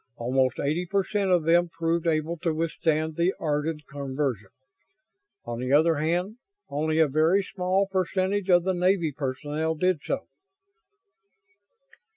[0.17, 4.49] Almost eighty per cent of them proved able to withstand the Ardan conversion.
[5.45, 6.37] On the other hand,
[6.69, 10.25] only a very small percentage of the Navy personnel did so."